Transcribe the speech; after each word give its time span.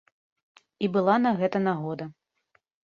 І 0.87 0.91
была 0.97 1.15
на 1.29 1.37
гэта 1.43 1.57
нагода. 1.71 2.05